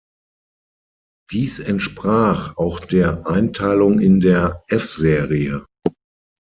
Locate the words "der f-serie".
4.19-5.63